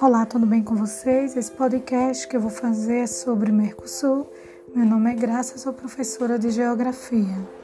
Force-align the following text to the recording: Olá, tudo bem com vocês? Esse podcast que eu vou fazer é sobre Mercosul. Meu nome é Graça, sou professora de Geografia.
Olá, 0.00 0.24
tudo 0.24 0.46
bem 0.46 0.62
com 0.62 0.76
vocês? 0.76 1.36
Esse 1.36 1.50
podcast 1.50 2.28
que 2.28 2.36
eu 2.36 2.40
vou 2.40 2.52
fazer 2.52 2.98
é 2.98 3.06
sobre 3.08 3.50
Mercosul. 3.50 4.30
Meu 4.72 4.86
nome 4.86 5.10
é 5.10 5.14
Graça, 5.14 5.58
sou 5.58 5.72
professora 5.72 6.38
de 6.38 6.50
Geografia. 6.50 7.57